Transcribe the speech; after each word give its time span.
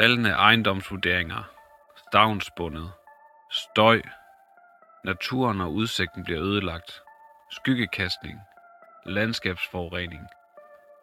Faldende 0.00 0.30
ejendomsvurderinger, 0.30 1.42
stavnsbundet, 1.96 2.92
støj, 3.52 4.02
naturen 5.04 5.60
og 5.60 5.72
udsigten 5.72 6.24
bliver 6.24 6.40
ødelagt, 6.40 7.02
skyggekastning, 7.50 8.40
landskabsforurening. 9.06 10.26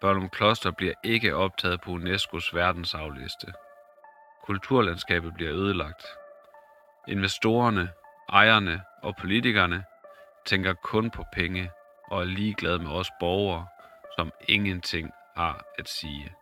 Børnum 0.01 0.29
Kloster 0.29 0.71
bliver 0.71 0.93
ikke 1.03 1.35
optaget 1.35 1.81
på 1.81 1.91
UNESCO's 1.91 2.55
verdensarvliste. 2.55 3.53
Kulturlandskabet 4.45 5.33
bliver 5.33 5.53
ødelagt. 5.53 6.05
Investorerne, 7.07 7.89
ejerne 8.29 8.81
og 9.03 9.15
politikerne 9.15 9.83
tænker 10.45 10.73
kun 10.73 11.11
på 11.11 11.23
penge 11.33 11.71
og 12.07 12.21
er 12.21 12.25
ligeglade 12.25 12.79
med 12.79 12.91
os 12.91 13.11
borgere, 13.19 13.67
som 14.17 14.31
ingenting 14.47 15.11
har 15.35 15.65
at 15.77 15.89
sige. 15.89 16.35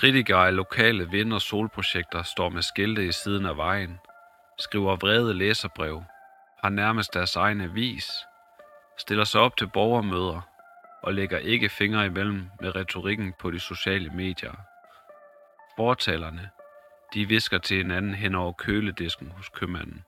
Kritikere 0.00 0.46
af 0.46 0.56
lokale 0.56 1.10
vind- 1.10 1.32
og 1.32 1.40
solprojekter 1.40 2.22
står 2.22 2.48
med 2.48 2.62
skilte 2.62 3.06
i 3.06 3.12
siden 3.12 3.46
af 3.46 3.56
vejen, 3.56 3.98
skriver 4.58 4.96
vrede 4.96 5.34
læserbrev, 5.34 6.04
har 6.62 6.68
nærmest 6.68 7.14
deres 7.14 7.36
egen 7.36 7.60
avis, 7.60 8.10
stiller 8.98 9.24
sig 9.24 9.40
op 9.40 9.56
til 9.56 9.66
borgermøder 9.66 10.40
og 11.02 11.14
lægger 11.14 11.38
ikke 11.38 11.68
fingre 11.68 12.06
imellem 12.06 12.50
med 12.60 12.76
retorikken 12.76 13.34
på 13.40 13.50
de 13.50 13.60
sociale 13.60 14.10
medier. 14.10 14.52
Fortalerne, 15.76 16.50
de 17.14 17.28
visker 17.28 17.58
til 17.58 17.76
hinanden 17.76 18.14
hen 18.14 18.34
over 18.34 18.52
køledisken 18.52 19.30
hos 19.30 19.48
købmanden. 19.48 20.04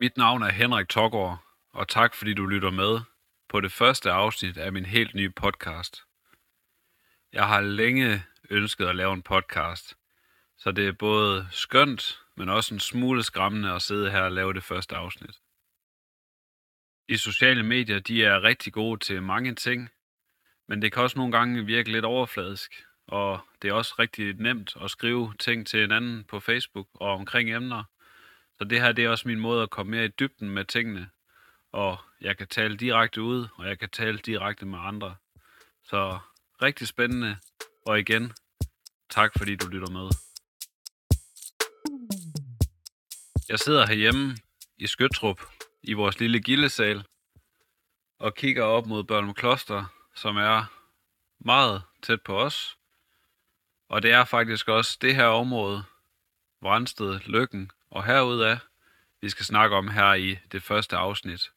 Mit 0.00 0.16
navn 0.16 0.42
er 0.42 0.50
Henrik 0.50 0.88
Togård, 0.88 1.38
og 1.74 1.88
tak 1.88 2.14
fordi 2.14 2.34
du 2.34 2.46
lytter 2.46 2.70
med 2.70 3.00
på 3.48 3.60
det 3.60 3.72
første 3.72 4.10
afsnit 4.10 4.58
af 4.58 4.72
min 4.72 4.86
helt 4.86 5.14
nye 5.14 5.30
podcast. 5.30 6.02
Jeg 7.32 7.46
har 7.46 7.60
længe 7.60 8.22
ønsket 8.50 8.86
at 8.86 8.96
lave 8.96 9.12
en 9.12 9.22
podcast, 9.22 9.96
så 10.58 10.72
det 10.72 10.88
er 10.88 10.92
både 10.92 11.48
skønt, 11.50 12.20
men 12.36 12.48
også 12.48 12.74
en 12.74 12.80
smule 12.80 13.22
skræmmende 13.22 13.72
at 13.72 13.82
sidde 13.82 14.10
her 14.10 14.22
og 14.22 14.32
lave 14.32 14.54
det 14.54 14.62
første 14.62 14.96
afsnit. 14.96 15.38
De 17.08 17.18
sociale 17.18 17.62
medier, 17.62 17.98
de 17.98 18.24
er 18.24 18.42
rigtig 18.42 18.72
gode 18.72 19.00
til 19.00 19.22
mange 19.22 19.54
ting, 19.54 19.90
men 20.68 20.82
det 20.82 20.92
kan 20.92 21.02
også 21.02 21.18
nogle 21.18 21.32
gange 21.32 21.66
virke 21.66 21.92
lidt 21.92 22.04
overfladisk, 22.04 22.84
og 23.06 23.40
det 23.62 23.68
er 23.68 23.72
også 23.72 23.94
rigtig 23.98 24.34
nemt 24.34 24.76
at 24.82 24.90
skrive 24.90 25.34
ting 25.38 25.66
til 25.66 25.80
hinanden 25.80 26.24
på 26.24 26.40
Facebook 26.40 26.88
og 26.94 27.12
omkring 27.12 27.54
emner. 27.54 27.84
Så 28.58 28.64
det 28.64 28.80
her 28.80 28.92
det 28.92 29.04
er 29.04 29.08
også 29.08 29.28
min 29.28 29.40
måde 29.40 29.62
at 29.62 29.70
komme 29.70 29.90
mere 29.90 30.04
i 30.04 30.08
dybden 30.08 30.50
med 30.50 30.64
tingene, 30.64 31.10
og 31.72 31.98
jeg 32.20 32.36
kan 32.36 32.48
tale 32.48 32.76
direkte 32.76 33.22
ud, 33.22 33.46
og 33.54 33.68
jeg 33.68 33.78
kan 33.78 33.90
tale 33.90 34.18
direkte 34.18 34.66
med 34.66 34.78
andre. 34.82 35.16
Så 35.84 36.18
rigtig 36.62 36.88
spændende, 36.88 37.36
og 37.88 37.98
igen, 37.98 38.32
tak 39.10 39.32
fordi 39.38 39.56
du 39.56 39.66
lytter 39.66 39.90
med. 39.90 40.10
Jeg 43.48 43.58
sidder 43.58 43.86
herhjemme 43.86 44.36
i 44.78 44.86
Skøtrup 44.86 45.40
i 45.82 45.92
vores 45.92 46.20
lille 46.20 46.40
gildesal 46.40 47.06
og 48.18 48.34
kigger 48.34 48.64
op 48.64 48.86
mod 48.86 49.04
Børnum 49.04 49.34
Kloster, 49.34 49.84
som 50.14 50.36
er 50.36 50.64
meget 51.40 51.82
tæt 52.02 52.22
på 52.22 52.40
os. 52.40 52.78
Og 53.88 54.02
det 54.02 54.12
er 54.12 54.24
faktisk 54.24 54.68
også 54.68 54.98
det 55.00 55.14
her 55.14 55.26
område, 55.26 55.84
Vrandsted, 56.60 57.20
Lykken 57.20 57.70
og 57.90 58.04
herudaf, 58.04 58.58
vi 59.20 59.28
skal 59.28 59.46
snakke 59.46 59.76
om 59.76 59.88
her 59.88 60.14
i 60.14 60.38
det 60.52 60.62
første 60.62 60.96
afsnit. 60.96 61.52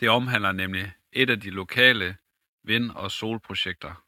Det 0.00 0.08
omhandler 0.08 0.52
nemlig 0.52 0.92
et 1.12 1.30
af 1.30 1.40
de 1.40 1.50
lokale 1.50 2.16
vind- 2.62 2.90
og 2.90 3.10
solprojekter. 3.10 4.05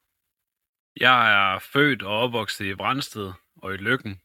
Jeg 1.01 1.55
er 1.55 1.59
født 1.59 2.03
og 2.03 2.19
opvokset 2.19 2.65
i 2.65 2.75
Brandsted 2.75 3.33
og 3.57 3.75
i 3.75 3.77
Lykken. 3.77 4.21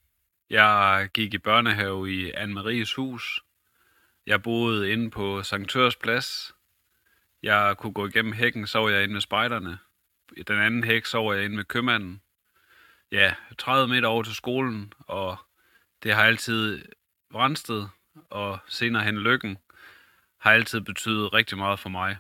Jeg 0.50 1.10
gik 1.14 1.34
i 1.34 1.38
børnehave 1.38 2.14
i 2.14 2.32
Anne-Maries 2.32 2.96
hus. 2.96 3.44
Jeg 4.26 4.44
boede 4.44 4.92
inde 4.92 5.12
på 5.12 5.44
Sanktørs 5.44 5.96
Plads. 5.96 6.56
Jeg 7.44 7.78
kunne 7.78 7.94
gå 7.94 8.08
igennem 8.08 8.34
hækken, 8.34 8.68
så 8.68 8.80
var 8.80 8.90
jeg 8.90 9.04
inde 9.04 9.14
med 9.14 9.22
spejderne. 9.22 9.78
I 10.38 10.44
den 10.44 10.60
anden 10.60 10.84
hæk, 10.84 11.06
så 11.06 11.18
var 11.18 11.34
jeg 11.34 11.46
inde 11.46 11.56
med 11.56 11.66
købmanden. 11.66 12.22
Ja, 13.12 13.36
30 13.58 13.88
meter 13.88 14.08
over 14.08 14.24
til 14.24 14.36
skolen, 14.36 14.94
og 15.00 15.38
det 16.04 16.14
har 16.14 16.24
altid 16.24 16.86
Brandsted 17.32 17.88
og 18.30 18.60
senere 18.68 19.04
hen 19.04 19.18
Lykken 19.18 19.58
har 20.38 20.52
altid 20.52 20.82
betydet 20.82 21.34
rigtig 21.34 21.58
meget 21.58 21.80
for 21.80 21.90
mig. 21.90 22.18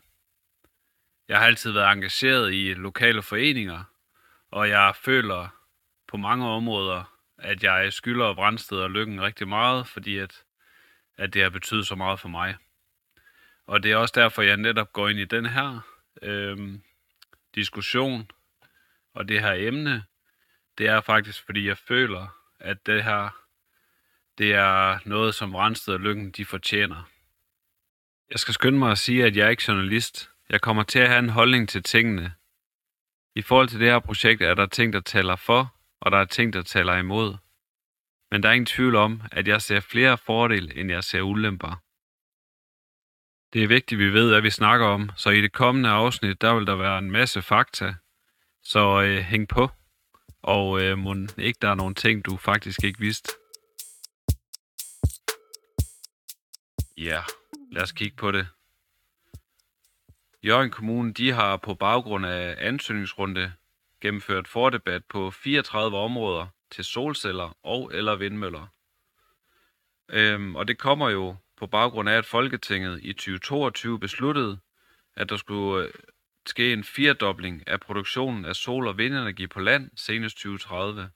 Jeg 1.28 1.40
har 1.40 1.46
altid 1.46 1.72
været 1.72 1.94
engageret 1.94 2.53
i 2.53 2.74
lokale 2.74 3.22
foreninger, 3.22 3.84
og 4.53 4.69
jeg 4.69 4.96
føler 4.96 5.47
på 6.08 6.18
mange 6.18 6.46
områder, 6.46 7.14
at 7.38 7.64
jeg 7.64 7.94
skylder 7.94 8.34
Brandsted 8.34 8.78
og 8.78 8.91
Lykken 8.91 9.22
rigtig 9.22 9.47
meget, 9.47 9.88
fordi 9.88 10.18
at, 10.18 10.44
at 11.18 11.34
det 11.34 11.41
har 11.41 11.50
betydet 11.50 11.88
så 11.88 11.96
meget 11.96 12.19
for 12.19 12.30
mig. 12.30 12.56
Og 13.68 13.84
det 13.84 13.92
er 13.92 13.96
også 13.96 14.13
derfor, 14.16 14.42
jeg 14.42 14.58
netop 14.58 14.94
går 14.94 15.09
ind 15.09 15.19
i 15.19 15.25
den 15.25 15.46
her 15.46 15.80
øh, 16.22 16.80
diskussion 17.56 18.31
og 19.13 19.28
det 19.30 19.42
her 19.42 19.53
emne. 19.53 20.03
Det 20.78 20.88
er 20.88 21.02
faktisk, 21.02 21.46
fordi 21.46 21.68
jeg 21.68 21.78
føler, 21.78 22.28
at 22.59 22.86
det 22.86 23.03
her 23.03 23.30
det 24.38 24.53
er 24.53 25.00
noget, 25.06 25.36
som 25.36 25.52
Brandsted 25.52 25.94
og 25.94 26.00
Lykken 26.00 26.31
de 26.31 26.46
fortjener. 26.46 27.09
Jeg 28.30 28.40
skal 28.40 28.53
skynde 28.53 28.80
mig 28.80 28.92
at 28.92 28.97
sige, 28.97 29.25
at 29.25 29.36
jeg 29.36 29.46
er 29.46 29.50
ikke 29.50 29.63
journalist. 29.68 30.30
Jeg 30.50 30.62
kommer 30.62 30.84
til 30.84 31.00
at 31.00 31.09
have 31.09 31.19
en 31.19 31.30
holdning 31.30 31.69
til 31.69 31.84
tingene. 31.84 32.34
I 33.35 33.41
forhold 33.41 33.67
til 33.67 33.79
det 33.79 33.88
her 33.88 33.99
projekt 33.99 34.41
er 34.41 34.53
der 34.53 34.66
ting, 34.66 34.94
der 34.94 34.99
taler 34.99 35.35
for, 35.35 35.75
og 36.01 36.11
der 36.11 36.17
er 36.17 36.25
ting, 36.25 36.53
der 36.53 36.61
taler 36.61 36.97
imod. 36.97 37.38
Men 38.31 38.44
der 38.44 38.49
er 38.49 38.53
ingen 38.53 38.66
tvivl 38.66 38.95
om, 38.95 39.21
at 39.31 39.47
jeg 39.47 39.61
ser 39.61 39.79
flere 39.79 40.17
fordele, 40.17 40.75
end 40.75 40.91
jeg 40.91 41.03
ser 41.03 41.21
ulemper. 41.21 41.81
Det 43.53 43.63
er 43.63 43.67
vigtigt, 43.67 44.01
at 44.01 44.05
vi 44.05 44.13
ved, 44.13 44.29
hvad 44.29 44.41
vi 44.41 44.49
snakker 44.49 44.85
om, 44.85 45.09
så 45.16 45.29
i 45.29 45.41
det 45.41 45.51
kommende 45.51 45.89
afsnit, 45.89 46.41
der 46.41 46.53
vil 46.55 46.67
der 46.67 46.75
være 46.75 46.97
en 46.97 47.11
masse 47.11 47.41
fakta. 47.41 47.95
Så 48.63 49.01
øh, 49.01 49.17
hæng 49.17 49.47
på, 49.47 49.69
og 50.41 50.81
øh, 50.81 50.97
må 50.97 51.15
ikke 51.38 51.59
der 51.61 51.69
er 51.69 51.75
nogle 51.75 51.95
ting, 51.95 52.25
du 52.25 52.38
faktisk 52.38 52.83
ikke 52.83 53.00
vidste. 53.00 53.31
Ja, 56.97 57.21
lad 57.71 57.81
os 57.81 57.91
kigge 57.91 58.15
på 58.15 58.31
det. 58.31 58.47
Jørgen 60.46 60.72
Kommune 60.72 61.14
de 61.14 61.31
har 61.31 61.58
på 61.58 61.74
baggrund 61.74 62.26
af 62.26 62.56
ansøgningsrunde 62.59 63.54
gennemført 64.02 64.48
fordebat 64.48 65.06
på 65.06 65.31
34 65.31 65.98
områder 65.98 66.48
til 66.72 66.84
solceller 66.84 67.58
og 67.64 67.92
eller 67.94 68.16
vindmøller. 68.16 68.68
Øhm, 70.09 70.56
og 70.56 70.68
det 70.68 70.78
kommer 70.78 71.09
jo 71.09 71.36
på 71.58 71.68
baggrund 71.68 72.09
af, 72.09 72.18
at 72.18 72.26
Folketinget 72.26 73.00
i 73.04 73.14
2022 73.14 74.00
besluttede, 74.00 74.59
at 75.16 75.30
der 75.30 75.38
skulle 75.38 75.86
øh, 75.88 75.94
ske 76.46 76.74
en 76.74 76.84
firedobling 76.84 77.68
af 77.68 77.80
produktionen 77.80 78.46
af 78.46 78.56
sol- 78.56 78.88
og 78.88 78.98
vindenergi 78.98 79.48
på 79.48 79.60
land 79.60 79.92
senest 79.96 80.36
2030. 80.36 81.10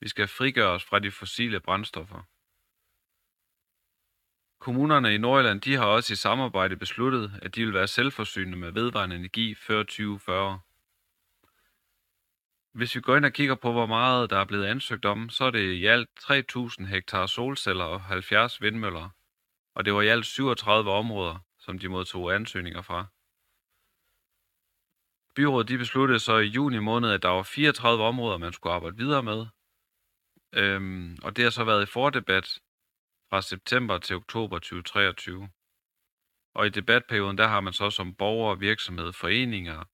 Vi 0.00 0.08
skal 0.08 0.28
frigøre 0.28 0.70
os 0.70 0.84
fra 0.84 0.98
de 0.98 1.10
fossile 1.10 1.60
brændstoffer. 1.60 2.22
Kommunerne 4.62 5.14
i 5.14 5.18
Nordjylland 5.18 5.60
de 5.60 5.74
har 5.74 5.86
også 5.86 6.12
i 6.12 6.16
samarbejde 6.16 6.76
besluttet, 6.76 7.38
at 7.42 7.54
de 7.54 7.64
vil 7.64 7.74
være 7.74 7.86
selvforsynende 7.86 8.58
med 8.58 8.72
vedvarende 8.72 9.16
energi 9.16 9.54
før 9.54 9.82
2040. 9.82 10.60
Hvis 12.72 12.94
vi 12.94 13.00
går 13.00 13.16
ind 13.16 13.24
og 13.24 13.32
kigger 13.32 13.54
på, 13.54 13.72
hvor 13.72 13.86
meget 13.86 14.30
der 14.30 14.38
er 14.38 14.44
blevet 14.44 14.66
ansøgt 14.66 15.04
om, 15.04 15.28
så 15.28 15.44
er 15.44 15.50
det 15.50 15.72
i 15.72 15.86
alt 15.86 16.08
3.000 16.20 16.84
hektar 16.84 17.26
solceller 17.26 17.84
og 17.84 18.00
70 18.00 18.60
vindmøller. 18.60 19.10
Og 19.74 19.84
det 19.84 19.94
var 19.94 20.02
i 20.02 20.08
alt 20.08 20.26
37 20.26 20.90
områder, 20.90 21.38
som 21.58 21.78
de 21.78 21.88
modtog 21.88 22.34
ansøgninger 22.34 22.82
fra. 22.82 23.06
Byrådet 25.34 25.68
de 25.68 25.78
besluttede 25.78 26.18
så 26.18 26.38
i 26.38 26.46
juni 26.46 26.78
måned, 26.78 27.10
at 27.10 27.22
der 27.22 27.28
var 27.28 27.42
34 27.42 28.04
områder, 28.04 28.38
man 28.38 28.52
skulle 28.52 28.74
arbejde 28.74 28.96
videre 28.96 29.22
med. 29.22 29.46
Øhm, 30.52 31.18
og 31.22 31.36
det 31.36 31.44
har 31.44 31.50
så 31.50 31.64
været 31.64 31.82
i 31.82 31.92
fordebat 31.92 32.60
fra 33.32 33.42
september 33.42 33.98
til 33.98 34.16
oktober 34.16 34.58
2023. 34.58 35.48
Og 36.54 36.66
i 36.66 36.70
debatperioden, 36.70 37.38
der 37.38 37.46
har 37.46 37.60
man 37.60 37.72
så 37.72 37.90
som 37.90 38.14
borger, 38.14 38.54
virksomhed, 38.54 39.12
foreninger 39.12 39.84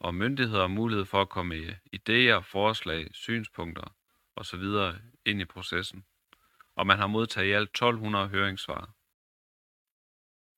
og 0.00 0.14
myndigheder 0.14 0.66
mulighed 0.66 1.04
for 1.04 1.20
at 1.20 1.28
komme 1.28 1.56
med 1.56 1.74
idéer, 1.96 2.40
forslag, 2.40 3.08
synspunkter 3.14 3.96
osv. 4.36 4.62
ind 5.26 5.40
i 5.40 5.44
processen. 5.44 6.04
Og 6.76 6.86
man 6.86 6.98
har 6.98 7.06
modtaget 7.06 7.46
i 7.46 7.50
alt 7.50 7.70
1200 7.70 8.28
høringssvar. 8.28 8.94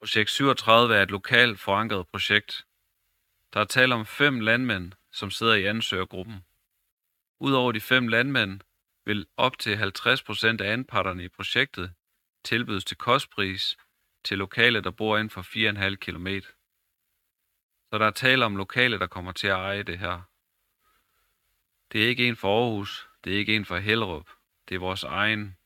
Projekt 0.01 0.31
37 0.31 0.95
er 0.95 1.03
et 1.03 1.11
lokalt 1.11 1.61
forankret 1.61 2.07
projekt. 2.09 2.67
Der 3.53 3.61
er 3.61 3.65
tale 3.65 3.95
om 3.95 4.07
fem 4.07 4.41
landmænd, 4.41 4.93
som 5.13 5.31
sidder 5.31 5.55
i 5.55 5.65
ansøgergruppen. 5.65 6.45
Udover 7.41 7.73
de 7.73 7.81
fem 7.81 8.09
landmænd 8.09 8.61
vil 9.05 9.27
op 9.37 9.59
til 9.59 9.77
50% 9.77 10.63
af 10.63 10.73
anparterne 10.73 11.25
i 11.25 11.29
projektet 11.29 11.95
tilbydes 12.47 12.85
til 12.85 12.97
kostpris 12.97 13.77
til 14.25 14.39
lokale, 14.39 14.81
der 14.81 14.91
bor 14.91 15.17
inden 15.17 15.31
for 15.31 15.43
4,5 15.43 15.97
km. 15.97 16.29
Så 17.91 17.99
der 17.99 18.07
er 18.07 18.11
tale 18.11 18.45
om 18.45 18.57
lokale, 18.57 18.99
der 18.99 19.07
kommer 19.07 19.33
til 19.33 19.47
at 19.47 19.55
eje 19.55 19.83
det 19.83 19.99
her. 19.99 20.23
Det 21.93 22.05
er 22.05 22.09
ikke 22.09 22.29
en 22.29 22.37
for 22.37 22.63
Aarhus, 22.63 23.09
Det 23.25 23.35
er 23.35 23.39
ikke 23.39 23.57
en 23.57 23.65
for 23.65 23.79
Hellerup. 23.79 24.31
Det 24.69 24.75
er 24.75 24.79
vores 24.79 25.05
egen 25.05 25.57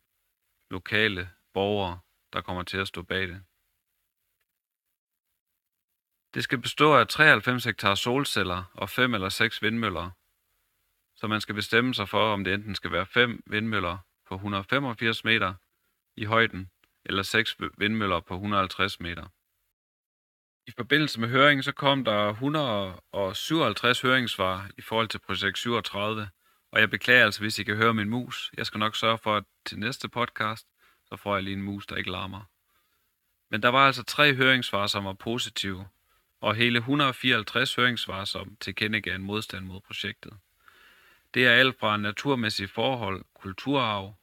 lokale 0.71 1.31
borgere, 1.55 2.01
der 2.33 2.41
kommer 2.41 2.63
til 2.63 2.79
at 2.79 2.89
stå 2.89 3.03
bag 3.03 3.29
det. 3.29 3.43
Det 6.35 6.45
skal 6.45 6.59
bestå 6.59 6.95
af 6.95 7.07
93 7.07 7.65
hektar 7.65 7.95
solceller 7.95 8.65
og 8.75 8.91
5 8.91 9.15
eller 9.15 9.29
6 9.29 9.63
vindmøller, 9.63 10.11
så 11.17 11.27
man 11.27 11.41
skal 11.41 11.55
bestemme 11.55 11.95
sig 11.95 12.09
for, 12.09 12.33
om 12.33 12.45
det 12.45 12.55
enten 12.55 12.75
skal 12.75 12.93
være 12.93 13.07
5 13.07 13.43
vindmøller 13.47 13.99
på 14.29 14.35
185 14.35 15.25
meter 15.25 15.55
i 16.21 16.25
højden, 16.25 16.71
eller 17.05 17.23
seks 17.23 17.57
vindmøller 17.79 18.21
på 18.21 18.35
150 18.35 19.01
meter. 19.01 19.27
I 20.67 20.71
forbindelse 20.77 21.21
med 21.21 21.29
høringen, 21.29 21.63
så 21.63 21.73
kom 21.73 22.05
der 22.05 22.29
157 22.29 24.01
høringssvar 24.01 24.71
i 24.79 24.83
forhold 24.83 25.09
til 25.09 25.19
projekt 25.19 25.59
37, 25.59 26.29
og 26.73 26.81
jeg 26.81 26.91
beklager 26.91 27.25
altså, 27.25 27.41
hvis 27.41 27.59
I 27.59 27.63
kan 27.63 27.77
høre 27.77 27.95
min 27.95 28.09
mus. 28.09 28.51
Jeg 28.57 28.67
skal 28.67 28.79
nok 28.79 28.97
sørge 28.97 29.19
for, 29.19 29.37
at 29.37 29.45
til 29.67 29.79
næste 29.79 30.09
podcast, 30.09 30.67
så 31.09 31.17
får 31.17 31.35
jeg 31.35 31.43
lige 31.45 31.57
en 31.57 31.63
mus, 31.63 31.87
der 31.87 31.97
ikke 31.97 32.11
larmer. 32.11 32.43
Men 33.51 33.63
der 33.63 33.69
var 33.69 33.87
altså 33.87 34.03
tre 34.03 34.35
høringssvar, 34.35 34.87
som 34.87 35.05
var 35.05 35.13
positive, 35.13 35.89
og 36.41 36.55
hele 36.55 36.79
154 36.79 37.75
høringssvar, 37.75 38.25
som 38.25 38.57
tilkendegav 38.61 39.15
en 39.15 39.23
modstand 39.23 39.65
mod 39.65 39.81
projektet. 39.81 40.33
Det 41.35 41.47
er 41.47 41.53
alt 41.53 41.79
fra 41.79 41.97
naturmæssige 41.97 42.69
forhold, 42.69 43.25
kulturarv, 43.35 44.15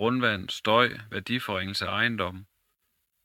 grundvand, 0.00 0.48
støj, 0.48 0.88
værdiforringelse 1.10 1.86
af 1.86 1.90
ejendom, 1.90 2.46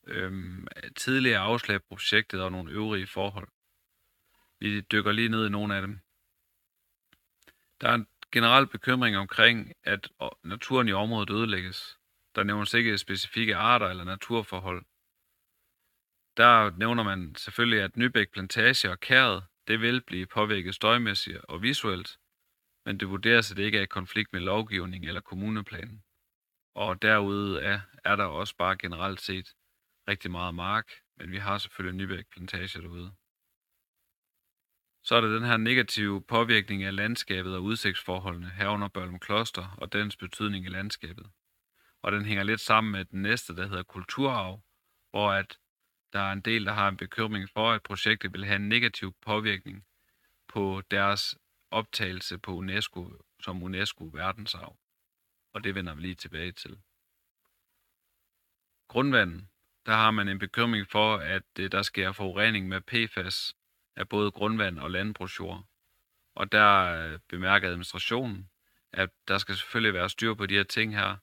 øhm, 0.08 0.68
tidligere 0.96 1.40
afslag 1.40 1.76
af 1.76 1.84
projektet 1.84 2.42
og 2.42 2.52
nogle 2.52 2.72
øvrige 2.72 3.08
forhold. 3.08 3.48
Vi 4.60 4.82
dykker 4.82 5.12
lige 5.12 5.30
ned 5.30 5.46
i 5.46 5.50
nogle 5.50 5.76
af 5.76 5.82
dem. 5.82 6.00
Der 7.82 7.90
er 7.90 7.96
en 7.96 8.08
generel 8.32 8.68
bekymring 8.68 9.18
omkring, 9.18 9.74
at 9.84 10.10
naturen 10.44 10.88
i 10.88 10.92
området 10.92 11.30
ødelægges. 11.30 11.98
Der 12.36 12.44
nævnes 12.44 12.74
ikke 12.74 12.98
specifikke 12.98 13.56
arter 13.56 13.88
eller 13.88 14.04
naturforhold. 14.04 14.86
Der 16.38 16.78
nævner 16.78 17.04
man 17.04 17.36
selvfølgelig, 17.36 17.82
at 17.82 17.98
Nybæk 17.98 18.32
Plantage 18.32 18.92
og 18.92 19.00
Kæret, 19.00 19.44
det 19.68 19.82
vil 19.82 20.02
blive 20.02 20.26
påvirket 20.26 20.76
støjmæssigt 20.76 21.38
og 21.38 21.62
visuelt, 21.62 22.20
men 22.86 23.00
det 23.00 23.10
vurderes, 23.10 23.52
at 23.52 23.58
det 23.58 23.64
ikke 23.64 23.78
er 23.78 23.84
i 23.84 23.86
konflikt 24.00 24.34
med 24.34 24.42
lovgivning 24.42 25.06
eller 25.06 25.22
kommuneplanen. 25.22 26.05
Og 26.76 27.02
derude 27.02 27.62
er, 27.62 27.80
er 28.04 28.16
der 28.16 28.24
også 28.24 28.56
bare 28.58 28.78
generelt 28.78 29.22
set 29.22 29.56
rigtig 30.08 30.32
meget 30.32 30.56
mark, 30.56 30.92
men 31.18 31.32
vi 31.32 31.38
har 31.38 31.58
selvfølgelig 31.58 31.98
Nybæk 31.98 32.26
Plantage 32.32 32.82
derude. 32.82 33.14
Så 35.04 35.16
er 35.16 35.22
der 35.22 35.28
den 35.28 35.44
her 35.44 35.58
negative 35.58 36.24
påvirkning 36.24 36.84
af 36.84 36.96
landskabet 36.96 37.56
og 37.56 37.64
udsigtsforholdene 37.64 38.50
herunder 38.50 38.88
Børlum 38.88 39.20
Kloster 39.20 39.76
og 39.78 39.94
dens 39.94 40.18
betydning 40.18 40.66
i 40.66 40.70
landskabet. 40.70 41.26
Og 42.02 42.12
den 42.12 42.26
hænger 42.26 42.44
lidt 42.44 42.62
sammen 42.62 42.92
med 42.92 43.06
den 43.06 43.22
næste, 43.22 43.56
der 43.56 43.68
hedder 43.68 43.84
kulturarv, 43.84 44.62
hvor 45.10 45.32
at 45.32 45.60
der 46.14 46.20
er 46.20 46.32
en 46.32 46.42
del, 46.42 46.66
der 46.66 46.74
har 46.74 46.88
en 46.88 46.98
bekymring 46.98 47.50
for, 47.50 47.72
at 47.72 47.84
projektet 47.84 48.34
vil 48.34 48.46
have 48.46 48.56
en 48.56 48.70
negativ 48.70 49.16
påvirkning 49.22 49.86
på 50.48 50.82
deres 50.92 51.36
optagelse 51.72 52.38
på 52.38 52.52
UNESCO 52.54 53.12
som 53.42 53.64
UNESCO 53.64 54.10
verdensarv. 54.14 54.78
Og 55.56 55.64
det 55.64 55.76
vender 55.76 55.96
vi 55.96 56.02
lige 56.02 56.16
tilbage 56.16 56.52
til. 56.52 56.78
Grundvand, 58.88 59.42
der 59.86 59.94
har 59.94 60.12
man 60.12 60.28
en 60.28 60.40
bekymring 60.40 60.88
for, 60.88 61.18
at 61.18 61.44
øh, 61.60 61.72
der 61.72 61.82
sker 61.82 62.12
forurening 62.12 62.68
med 62.68 62.82
PFAS 62.82 63.56
af 63.96 64.10
både 64.10 64.32
grundvand 64.32 64.80
og 64.80 64.92
landbrugsjord. 64.92 65.64
Og 66.36 66.52
der 66.52 66.84
øh, 66.84 67.20
bemærker 67.30 67.68
administrationen, 67.68 68.50
at 68.92 69.10
der 69.28 69.38
skal 69.38 69.56
selvfølgelig 69.56 69.94
være 69.94 70.10
styr 70.10 70.34
på 70.34 70.46
de 70.46 70.56
her 70.56 70.64
ting 70.64 70.96
her, 70.96 71.18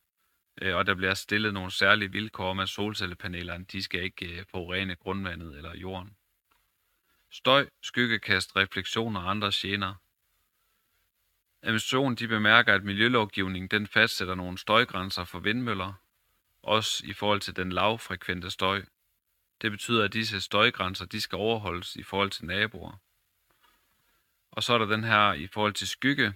øh, 0.62 0.76
og 0.76 0.86
der 0.86 0.94
bliver 0.94 1.14
stillet 1.14 1.54
nogle 1.54 1.70
særlige 1.70 2.12
vilkår 2.12 2.50
om, 2.50 2.58
at 2.58 2.68
solcellepanelerne 2.68 3.64
de 3.64 3.82
skal 3.82 4.02
ikke 4.02 4.44
forurene 4.50 4.96
grundvandet 4.96 5.56
eller 5.56 5.76
jorden. 5.76 6.16
Støj, 7.30 7.68
skyggekast, 7.82 8.56
refleksioner 8.56 9.20
og 9.20 9.30
andre 9.30 9.50
gener. 9.54 9.94
Administrationen 11.62 12.16
de 12.16 12.28
bemærker, 12.28 12.74
at 12.74 12.84
miljølovgivningen 12.84 13.68
den 13.68 13.86
fastsætter 13.86 14.34
nogle 14.34 14.58
støjgrænser 14.58 15.24
for 15.24 15.38
vindmøller, 15.38 15.92
også 16.62 17.06
i 17.06 17.12
forhold 17.12 17.40
til 17.40 17.56
den 17.56 17.72
lavfrekvente 17.72 18.50
støj. 18.50 18.82
Det 19.62 19.70
betyder, 19.70 20.04
at 20.04 20.12
disse 20.12 20.40
støjgrænser 20.40 21.04
de 21.04 21.20
skal 21.20 21.36
overholdes 21.36 21.96
i 21.96 22.02
forhold 22.02 22.30
til 22.30 22.44
naboer. 22.44 23.00
Og 24.50 24.62
så 24.62 24.74
er 24.74 24.78
der 24.78 24.86
den 24.86 25.04
her 25.04 25.32
i 25.32 25.46
forhold 25.46 25.72
til 25.72 25.88
skygge. 25.88 26.34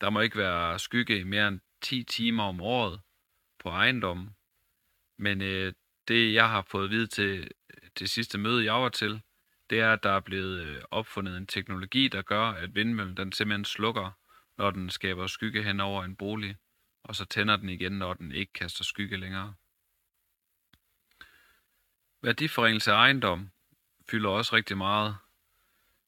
Der 0.00 0.10
må 0.10 0.20
ikke 0.20 0.38
være 0.38 0.78
skygge 0.78 1.18
i 1.18 1.24
mere 1.24 1.48
end 1.48 1.60
10 1.80 2.02
timer 2.02 2.42
om 2.44 2.60
året 2.60 3.00
på 3.58 3.68
ejendommen. 3.68 4.36
Men 5.16 5.42
øh, 5.42 5.72
det, 6.08 6.34
jeg 6.34 6.48
har 6.48 6.62
fået 6.62 6.84
at 6.84 6.90
vide 6.90 7.06
til 7.06 7.50
det 7.98 8.10
sidste 8.10 8.38
møde, 8.38 8.64
jeg 8.64 8.74
var 8.74 8.88
til, 8.88 9.22
det 9.70 9.80
er, 9.80 9.92
at 9.92 10.02
der 10.02 10.10
er 10.10 10.20
blevet 10.20 10.60
øh, 10.60 10.82
opfundet 10.90 11.36
en 11.36 11.46
teknologi, 11.46 12.08
der 12.08 12.22
gør, 12.22 12.42
at 12.42 12.74
vindmøllen 12.74 13.16
den 13.16 13.32
simpelthen 13.32 13.64
slukker, 13.64 14.10
når 14.58 14.70
den 14.70 14.90
skaber 14.90 15.26
skygge 15.26 15.62
hen 15.62 15.80
over 15.80 16.04
en 16.04 16.16
bolig 16.16 16.56
og 17.04 17.16
så 17.16 17.24
tænder 17.24 17.56
den 17.56 17.68
igen, 17.68 17.92
når 17.92 18.14
den 18.14 18.32
ikke 18.32 18.52
kaster 18.52 18.84
skygge 18.84 19.16
længere. 19.16 19.54
Værdiforringelse 22.22 22.92
af 22.92 22.96
ejendom 22.96 23.50
fylder 24.10 24.30
også 24.30 24.56
rigtig 24.56 24.76
meget, 24.76 25.16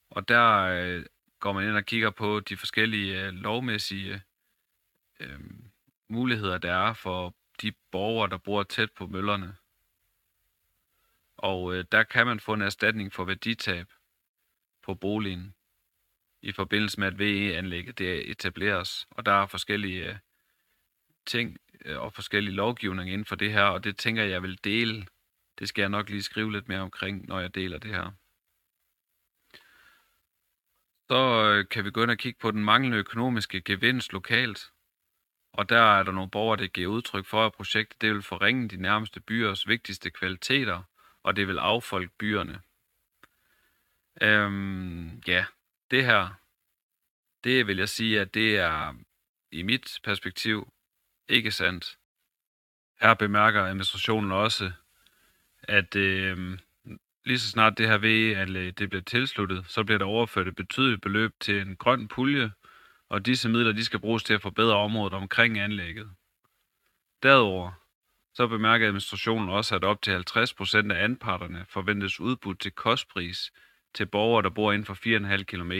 og 0.09 0.27
der 0.27 0.57
øh, 0.57 1.05
går 1.39 1.53
man 1.53 1.67
ind 1.67 1.75
og 1.75 1.85
kigger 1.85 2.09
på 2.09 2.39
de 2.39 2.57
forskellige 2.57 3.25
øh, 3.25 3.33
lovmæssige 3.33 4.23
øh, 5.19 5.39
muligheder, 6.09 6.57
der 6.57 6.73
er 6.73 6.93
for 6.93 7.35
de 7.61 7.73
borgere, 7.91 8.29
der 8.29 8.37
bor 8.37 8.63
tæt 8.63 8.91
på 8.91 9.07
møllerne. 9.07 9.57
Og 11.37 11.75
øh, 11.75 11.85
der 11.91 12.03
kan 12.03 12.27
man 12.27 12.39
få 12.39 12.53
en 12.53 12.61
erstatning 12.61 13.13
for 13.13 13.23
værditab 13.23 13.93
på 14.83 14.95
boligen 14.95 15.55
i 16.41 16.51
forbindelse 16.51 16.99
med, 16.99 17.07
at 17.07 17.19
VE-anlægget 17.19 17.97
det 17.99 18.31
etableres. 18.31 19.07
Og 19.11 19.25
der 19.25 19.31
er 19.31 19.45
forskellige 19.45 20.09
øh, 20.09 20.15
ting 21.25 21.57
øh, 21.85 21.99
og 21.99 22.13
forskellige 22.13 22.55
lovgivninger 22.55 23.13
inden 23.13 23.25
for 23.25 23.35
det 23.35 23.51
her, 23.51 23.63
og 23.63 23.83
det 23.83 23.97
tænker 23.97 24.23
jeg 24.23 24.43
vil 24.43 24.63
dele. 24.63 25.07
Det 25.59 25.69
skal 25.69 25.81
jeg 25.81 25.89
nok 25.89 26.09
lige 26.09 26.23
skrive 26.23 26.51
lidt 26.51 26.67
mere 26.67 26.79
omkring, 26.79 27.27
når 27.27 27.39
jeg 27.39 27.55
deler 27.55 27.77
det 27.77 27.91
her. 27.91 28.11
Så 31.09 31.51
øh, 31.51 31.69
kan 31.69 31.85
vi 31.85 31.91
gå 31.91 32.03
ind 32.03 32.11
og 32.11 32.17
kigge 32.17 32.39
på 32.39 32.51
den 32.51 32.63
manglende 32.63 32.97
økonomiske 32.97 33.61
gevinst 33.61 34.13
lokalt. 34.13 34.71
Og 35.53 35.69
der 35.69 35.81
er 35.81 36.03
der 36.03 36.11
nogle 36.11 36.29
borgere, 36.29 36.57
der 36.57 36.67
giver 36.67 36.87
udtryk 36.87 37.25
for, 37.25 37.45
at 37.45 37.53
projektet 37.53 38.01
det 38.01 38.13
vil 38.13 38.21
forringe 38.21 38.69
de 38.69 38.77
nærmeste 38.77 39.19
byers 39.19 39.67
vigtigste 39.67 40.09
kvaliteter, 40.09 40.83
og 41.23 41.35
det 41.35 41.47
vil 41.47 41.59
affolke 41.59 42.13
byerne. 42.19 42.61
Øhm, 44.21 45.21
ja, 45.27 45.45
det 45.91 46.05
her, 46.05 46.29
det 47.43 47.67
vil 47.67 47.77
jeg 47.77 47.89
sige, 47.89 48.21
at 48.21 48.33
det 48.33 48.57
er 48.57 48.93
i 49.51 49.63
mit 49.63 49.99
perspektiv 50.03 50.73
ikke 51.29 51.51
sandt. 51.51 51.97
Her 53.01 53.13
bemærker 53.13 53.63
administrationen 53.63 54.31
også, 54.31 54.71
at 55.63 55.95
øh, 55.95 56.59
lige 57.25 57.39
så 57.39 57.49
snart 57.49 57.77
det 57.77 57.87
her 57.87 57.97
VE-anlæg 57.97 58.67
øh, 58.67 58.73
det 58.77 58.89
bliver 58.89 59.03
tilsluttet, 59.03 59.65
så 59.67 59.83
bliver 59.83 59.97
der 59.97 60.05
overført 60.05 60.47
et 60.47 60.55
betydeligt 60.55 61.01
beløb 61.01 61.31
til 61.39 61.61
en 61.61 61.75
grøn 61.75 62.07
pulje, 62.07 62.51
og 63.09 63.25
disse 63.25 63.49
midler 63.49 63.71
de 63.71 63.85
skal 63.85 63.99
bruges 63.99 64.23
til 64.23 64.33
at 64.33 64.41
forbedre 64.41 64.75
området 64.75 65.13
omkring 65.13 65.59
anlægget. 65.59 66.11
Derudover 67.23 67.71
så 68.33 68.47
bemærker 68.47 68.87
administrationen 68.87 69.49
også, 69.49 69.75
at 69.75 69.83
op 69.83 70.01
til 70.01 70.11
50% 70.11 70.91
af 70.91 71.03
anparterne 71.03 71.65
forventes 71.69 72.19
udbudt 72.19 72.59
til 72.59 72.71
kostpris 72.71 73.51
til 73.97 74.05
borgere, 74.05 74.43
der 74.43 74.49
bor 74.49 74.71
inden 74.71 74.85
for 74.85 74.93
4,5 75.37 75.43
km. 75.43 75.71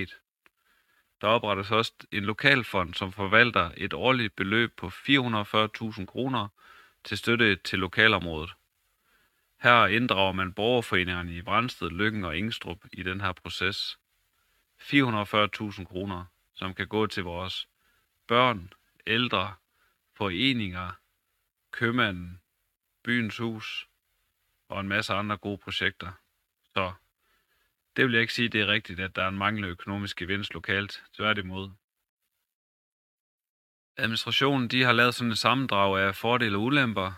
Der 1.22 1.28
oprettes 1.28 1.72
også 1.72 1.94
en 2.12 2.24
lokalfond, 2.24 2.94
som 2.94 3.12
forvalter 3.12 3.72
et 3.78 3.94
årligt 3.94 4.36
beløb 4.36 4.76
på 4.78 4.88
440.000 4.88 6.06
kroner 6.06 6.48
til 7.04 7.18
støtte 7.18 7.56
til 7.56 7.80
lokalområdet. 7.80 8.50
Her 9.58 9.86
inddrager 9.86 10.32
man 10.32 10.54
borgerforeningerne 10.54 11.36
i 11.36 11.42
Brandsted, 11.42 11.90
Lykken 11.90 12.24
og 12.24 12.38
Ingstrup 12.38 12.78
i 12.94 13.04
den 13.04 13.22
her 13.22 13.32
proces. 13.32 14.00
440.000 14.82 15.86
kroner, 15.86 16.26
som 16.54 16.74
kan 16.74 16.88
gå 16.88 17.08
til 17.08 17.24
vores 17.24 17.68
børn, 18.28 18.74
ældre, 19.08 19.54
foreninger, 20.14 20.92
købmanden, 21.72 22.42
byens 23.04 23.38
hus 23.38 23.88
og 24.70 24.80
en 24.80 24.88
masse 24.88 25.14
andre 25.14 25.38
gode 25.38 25.58
projekter. 25.58 26.12
Så 26.74 26.94
det 27.98 28.06
vil 28.06 28.14
jeg 28.14 28.22
ikke 28.22 28.34
sige, 28.34 28.50
det 28.50 28.62
er 28.62 28.68
rigtigt, 28.68 29.00
at 29.00 29.16
der 29.16 29.24
er 29.24 29.28
en 29.28 29.38
manglende 29.38 29.70
økonomisk 29.70 30.18
gevinst 30.18 30.54
lokalt. 30.54 31.04
Tværtimod. 31.16 31.70
Administrationen 33.98 34.68
de 34.68 34.84
har 34.84 34.92
lavet 34.92 35.16
sådan 35.16 35.32
et 35.32 35.38
sammendrag 35.38 36.00
af 36.00 36.16
fordele 36.16 36.58
og 36.58 36.64
ulemper, 36.64 37.12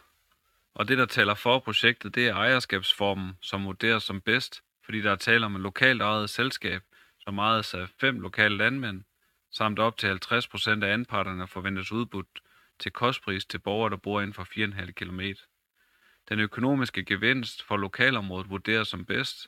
og 0.73 0.87
det, 0.87 0.97
der 0.97 1.05
taler 1.05 1.33
for 1.33 1.59
projektet, 1.59 2.15
det 2.15 2.27
er 2.27 2.33
ejerskabsformen, 2.33 3.37
som 3.41 3.65
vurderes 3.65 4.03
som 4.03 4.21
bedst, 4.21 4.61
fordi 4.85 5.01
der 5.01 5.11
er 5.11 5.15
tale 5.15 5.45
om 5.45 5.55
et 5.55 5.61
lokalt 5.61 6.01
ejet 6.01 6.29
selskab, 6.29 6.81
som 7.19 7.37
ejes 7.37 7.73
af 7.73 7.89
fem 7.99 8.19
lokale 8.19 8.57
landmænd, 8.57 9.03
samt 9.51 9.79
op 9.79 9.97
til 9.97 10.19
50% 10.33 10.83
af 10.83 10.93
anparterne 10.93 11.47
forventes 11.47 11.91
udbudt 11.91 12.41
til 12.79 12.91
kostpris 12.91 13.45
til 13.45 13.59
borgere, 13.59 13.89
der 13.89 13.97
bor 13.97 14.21
inden 14.21 14.33
for 14.33 14.43
4,5 14.43 14.91
km. 14.91 15.21
Den 16.29 16.39
økonomiske 16.39 17.05
gevinst 17.05 17.63
for 17.63 17.77
lokalområdet 17.77 18.49
vurderes 18.49 18.87
som 18.87 19.05
bedst, 19.05 19.47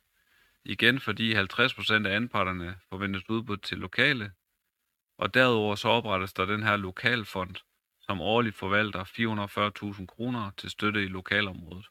igen 0.66 1.00
fordi 1.00 1.36
50% 1.36 2.08
af 2.08 2.16
anparterne 2.16 2.80
forventes 2.90 3.30
udbudt 3.30 3.64
til 3.64 3.78
lokale, 3.78 4.32
og 5.18 5.34
derudover 5.34 5.76
så 5.76 5.88
oprettes 5.88 6.34
der 6.34 6.46
den 6.46 6.64
her 6.64 6.78
lokalfond, 6.78 7.56
som 8.02 8.22
årligt 8.22 8.56
forvalter 8.56 9.04
440.000 10.00 10.06
kroner 10.06 10.52
til 10.58 10.70
støtte 10.70 11.04
i 11.04 11.08
lokalområdet. 11.08 11.86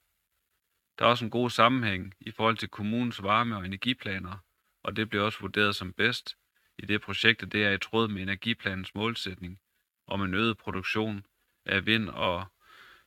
Der 0.99 1.05
er 1.05 1.11
også 1.11 1.25
en 1.25 1.31
god 1.31 1.51
sammenhæng 1.51 2.15
i 2.21 2.31
forhold 2.31 2.57
til 2.57 2.69
kommunens 2.69 3.23
varme- 3.23 3.57
og 3.57 3.65
energiplaner, 3.65 4.39
og 4.83 4.97
det 4.97 5.09
bliver 5.09 5.25
også 5.25 5.41
vurderet 5.41 5.77
som 5.77 5.93
bedst, 5.93 6.37
i 6.79 6.87
det 6.87 7.01
projektet 7.01 7.53
det 7.53 7.65
er 7.65 7.71
i 7.71 7.79
tråd 7.79 8.09
med 8.09 8.23
energiplanens 8.23 8.95
målsætning 8.95 9.61
om 10.07 10.23
en 10.23 10.35
øget 10.35 10.59
produktion 10.59 11.27
af 11.67 11.87
vind- 11.87 12.09
og, 12.09 12.45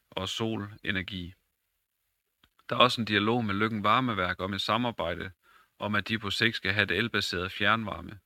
og 0.10 0.30
solenergi. 0.30 1.34
Der 2.70 2.76
er 2.76 2.80
også 2.80 3.02
en 3.02 3.06
dialog 3.06 3.46
med 3.46 3.56
Lykken 3.56 3.84
Varmeværk 3.84 4.40
om 4.40 4.54
et 4.54 4.62
samarbejde 4.62 5.32
om, 5.80 5.96
at 5.96 6.08
de 6.08 6.20
på 6.20 6.30
sigt 6.30 6.56
skal 6.56 6.74
have 6.74 6.84
et 6.84 6.92
elbaseret 6.92 7.52
fjernvarme. 7.52 8.20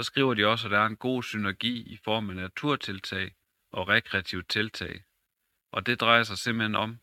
Så 0.00 0.04
skriver 0.04 0.34
de 0.34 0.46
også, 0.46 0.66
at 0.66 0.70
der 0.70 0.78
er 0.78 0.86
en 0.86 0.96
god 0.96 1.22
synergi 1.22 1.76
i 1.76 1.98
form 2.04 2.30
af 2.30 2.36
naturtiltag 2.36 3.34
og 3.72 3.88
rekreativt 3.88 4.48
tiltag. 4.48 5.04
Og 5.72 5.86
det 5.86 6.00
drejer 6.00 6.22
sig 6.22 6.38
simpelthen 6.38 6.74
om, 6.74 6.98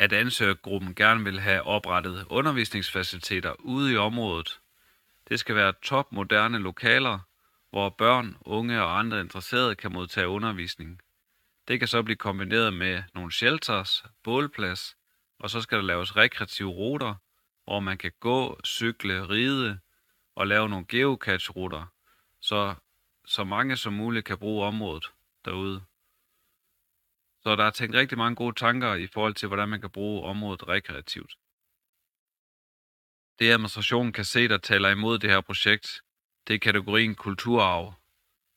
at 0.00 0.12
ansøgergruppen 0.12 0.94
gerne 0.94 1.24
vil 1.24 1.40
have 1.40 1.62
oprettet 1.62 2.26
undervisningsfaciliteter 2.30 3.54
ude 3.58 3.92
i 3.92 3.96
området. 3.96 4.60
Det 5.28 5.40
skal 5.40 5.54
være 5.54 5.72
topmoderne 5.82 6.58
lokaler, 6.58 7.18
hvor 7.70 7.88
børn, 7.88 8.36
unge 8.40 8.82
og 8.82 8.98
andre 8.98 9.20
interesserede 9.20 9.74
kan 9.74 9.92
modtage 9.92 10.28
undervisning. 10.28 11.00
Det 11.68 11.78
kan 11.78 11.88
så 11.88 12.02
blive 12.02 12.16
kombineret 12.16 12.74
med 12.74 13.02
nogle 13.14 13.32
shelters, 13.32 14.04
bålplads, 14.24 14.96
og 15.38 15.50
så 15.50 15.60
skal 15.60 15.78
der 15.78 15.84
laves 15.84 16.16
rekreative 16.16 16.68
ruter, 16.68 17.14
hvor 17.64 17.80
man 17.80 17.98
kan 17.98 18.12
gå, 18.20 18.60
cykle, 18.64 19.28
ride 19.28 19.80
og 20.34 20.46
lave 20.46 20.68
nogle 20.68 20.86
geocache-ruter, 20.88 21.86
så 22.40 22.74
så 23.26 23.44
mange 23.44 23.76
som 23.76 23.92
muligt 23.92 24.26
kan 24.26 24.38
bruge 24.38 24.66
området 24.66 25.12
derude. 25.44 25.84
Så 27.42 27.56
der 27.56 27.64
er 27.64 27.70
tænkt 27.70 27.94
rigtig 27.94 28.18
mange 28.18 28.36
gode 28.36 28.54
tanker 28.54 28.94
i 28.94 29.06
forhold 29.06 29.34
til, 29.34 29.48
hvordan 29.48 29.68
man 29.68 29.80
kan 29.80 29.90
bruge 29.90 30.22
området 30.22 30.68
rekreativt. 30.68 31.38
Det 33.38 33.50
administrationen 33.52 34.12
kan 34.12 34.24
se, 34.24 34.48
der 34.48 34.58
taler 34.58 34.88
imod 34.88 35.18
det 35.18 35.30
her 35.30 35.40
projekt, 35.40 36.02
det 36.46 36.54
er 36.54 36.58
kategorien 36.58 37.14
kulturarv. 37.14 37.94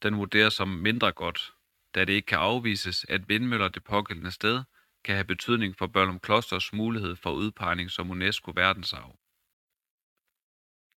Den 0.03 0.17
vurderes 0.17 0.53
som 0.53 0.67
mindre 0.67 1.11
godt, 1.11 1.53
da 1.95 2.05
det 2.05 2.13
ikke 2.13 2.25
kan 2.25 2.37
afvises, 2.37 3.05
at 3.09 3.29
vindmøller 3.29 3.67
det 3.67 3.83
pågældende 3.83 4.31
sted 4.31 4.63
kan 5.03 5.15
have 5.15 5.25
betydning 5.25 5.77
for 5.77 5.87
Børnum 5.87 6.19
Klosters 6.19 6.73
mulighed 6.73 7.15
for 7.15 7.31
udpegning 7.31 7.91
som 7.91 8.09
UNESCO 8.09 8.51
verdensarv. 8.55 9.19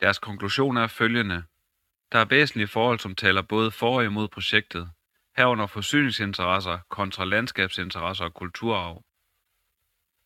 Deres 0.00 0.18
konklusion 0.18 0.76
er 0.76 0.86
følgende. 0.86 1.44
Der 2.12 2.18
er 2.18 2.24
væsentlige 2.24 2.68
forhold, 2.68 2.98
som 2.98 3.14
taler 3.14 3.42
både 3.42 3.70
for 3.70 3.96
og 3.96 4.04
imod 4.04 4.28
projektet, 4.28 4.90
herunder 5.36 5.66
forsyningsinteresser 5.66 6.78
kontra 6.88 7.24
landskabsinteresser 7.24 8.24
og 8.24 8.34
kulturarv. 8.34 9.04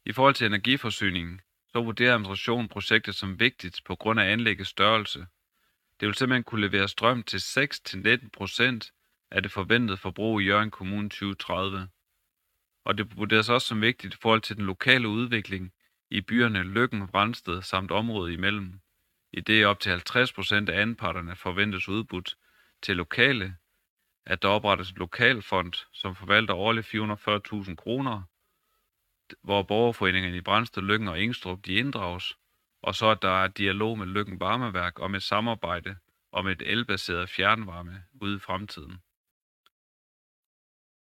I 0.07 0.13
forhold 0.13 0.35
til 0.35 0.47
energiforsyningen, 0.47 1.41
så 1.73 1.83
vurderer 1.83 2.13
administrationen 2.13 2.69
projektet 2.69 3.15
som 3.15 3.41
vigtigt 3.41 3.81
på 3.85 3.97
grund 3.97 4.21
af 4.21 4.33
anlæggets 4.33 4.71
størrelse. 4.71 5.27
Det 6.01 6.09
vil 6.09 6.15
simpelthen 6.15 6.45
kunne 6.45 6.67
levere 6.67 6.89
strøm 6.89 7.23
til 7.23 7.39
6-19% 7.39 9.29
af 9.31 9.43
det 9.43 9.53
forventede 9.53 9.97
forbrug 9.97 10.41
i 10.41 10.45
Jørgen 10.45 10.71
Kommune 10.71 11.09
2030. 11.09 11.89
Og 12.85 12.99
det 12.99 13.17
vurderes 13.17 13.49
også 13.49 13.67
som 13.67 13.81
vigtigt 13.81 14.15
i 14.15 14.19
forhold 14.21 14.41
til 14.41 14.57
den 14.57 14.67
lokale 14.67 15.09
udvikling 15.09 15.73
i 16.11 16.21
byerne 16.21 16.63
Lykken, 16.63 17.09
Brandsted 17.09 17.63
samt 17.63 17.91
området 17.91 18.33
imellem. 18.33 18.81
I 19.33 19.41
det 19.41 19.67
op 19.67 19.81
til 19.81 19.91
50% 19.91 20.71
af 20.71 20.81
anparterne 20.81 21.37
forventes 21.37 21.89
udbudt 21.89 22.37
til 22.83 22.97
lokale 22.97 23.57
at 24.27 24.43
der 24.43 24.49
oprettes 24.49 24.91
et 24.91 24.99
lokalfond, 24.99 25.73
som 25.93 26.15
forvalter 26.15 26.55
årligt 26.55 26.95
440.000 26.95 27.75
kroner, 27.75 28.23
hvor 29.43 29.63
borgerforeningerne 29.63 30.37
i 30.37 30.41
Brandsted, 30.41 30.83
Lykken 30.83 31.09
og 31.09 31.21
Ingstrup 31.21 31.59
de 31.67 31.75
inddrages, 31.75 32.37
og 32.83 32.95
så 32.95 33.07
at 33.07 33.23
der 33.23 33.43
er 33.43 33.49
dialog 33.49 33.99
med 33.99 34.07
Lykken 34.07 34.41
Varmeværk 34.41 35.01
om 35.01 35.15
et 35.15 35.23
samarbejde 35.23 35.97
om 36.33 36.47
et 36.47 36.63
elbaseret 36.67 37.29
fjernvarme 37.29 38.05
ude 38.21 38.37
i 38.37 38.39
fremtiden. 38.39 38.99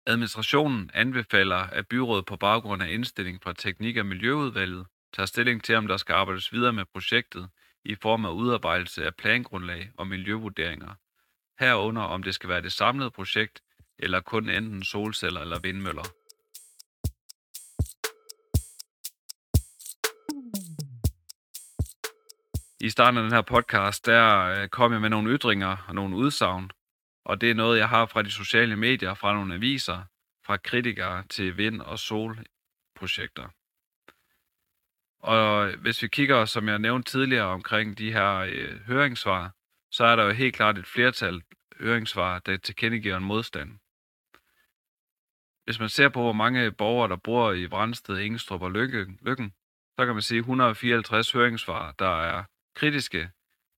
Administrationen 0.06 0.90
anbefaler, 0.94 1.56
at 1.56 1.88
byrådet 1.88 2.26
på 2.26 2.36
baggrund 2.36 2.82
af 2.82 2.88
indstilling 2.88 3.42
fra 3.42 3.52
Teknik- 3.52 3.96
og 3.96 4.06
Miljøudvalget 4.06 4.86
tager 5.14 5.26
stilling 5.26 5.64
til, 5.64 5.74
om 5.74 5.86
der 5.86 5.96
skal 5.96 6.12
arbejdes 6.12 6.52
videre 6.52 6.72
med 6.72 6.84
projektet 6.92 7.48
i 7.84 7.94
form 7.94 8.24
af 8.24 8.30
udarbejdelse 8.30 9.06
af 9.06 9.14
plangrundlag 9.14 9.90
og 9.98 10.06
miljøvurderinger, 10.06 10.94
herunder 11.60 12.02
om 12.02 12.22
det 12.22 12.34
skal 12.34 12.48
være 12.48 12.62
det 12.62 12.72
samlede 12.72 13.10
projekt, 13.10 13.62
eller 13.98 14.20
kun 14.20 14.48
enten 14.48 14.84
solceller 14.84 15.40
eller 15.40 15.58
vindmøller. 15.58 16.04
I 22.80 22.90
starten 22.90 23.18
af 23.18 23.22
den 23.22 23.32
her 23.32 23.42
podcast, 23.42 24.06
der 24.06 24.44
øh, 24.44 24.68
kom 24.68 24.92
jeg 24.92 25.00
med 25.00 25.10
nogle 25.10 25.30
ytringer 25.30 25.76
og 25.88 25.94
nogle 25.94 26.16
udsagn, 26.16 26.70
og 27.24 27.40
det 27.40 27.50
er 27.50 27.54
noget, 27.54 27.78
jeg 27.78 27.88
har 27.88 28.06
fra 28.06 28.22
de 28.22 28.30
sociale 28.30 28.76
medier, 28.76 29.14
fra 29.14 29.34
nogle 29.34 29.54
aviser, 29.54 30.02
fra 30.46 30.56
kritikere 30.56 31.24
til 31.30 31.56
vind- 31.56 31.80
og 31.80 31.98
solprojekter. 31.98 33.48
Og 35.18 35.72
hvis 35.76 36.02
vi 36.02 36.08
kigger, 36.08 36.44
som 36.44 36.68
jeg 36.68 36.78
nævnte 36.78 37.10
tidligere, 37.10 37.46
omkring 37.46 37.98
de 37.98 38.12
her 38.12 38.34
øh, 38.36 38.80
høringssvar, 38.80 39.52
så 39.90 40.04
er 40.04 40.16
der 40.16 40.24
jo 40.24 40.30
helt 40.30 40.54
klart 40.54 40.78
et 40.78 40.86
flertal 40.86 41.42
høringssvar, 41.80 42.38
der 42.38 42.56
tilkendegiver 42.56 43.16
en 43.16 43.24
modstand. 43.24 43.78
Hvis 45.64 45.80
man 45.80 45.88
ser 45.88 46.08
på, 46.08 46.22
hvor 46.22 46.32
mange 46.32 46.72
borgere, 46.72 47.08
der 47.08 47.16
bor 47.16 47.52
i 47.52 47.68
Brandsted, 47.68 48.18
Ingestrup 48.18 48.62
og 48.62 48.72
Lykke, 48.72 49.06
Lykken, 49.22 49.54
så 49.98 50.06
kan 50.06 50.14
man 50.14 50.22
sige 50.22 50.38
154 50.38 51.32
høringssvar, 51.32 51.92
der 51.98 52.22
er 52.22 52.44
kritiske. 52.74 53.30